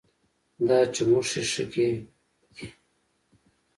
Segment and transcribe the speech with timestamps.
[0.67, 1.89] دا چموښي ښکي
[2.53, 2.67] دي